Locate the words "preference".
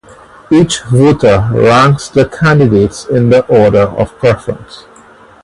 4.17-4.85